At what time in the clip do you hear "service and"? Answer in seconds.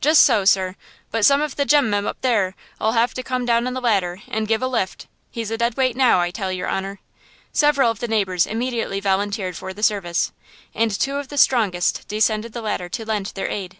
9.82-10.90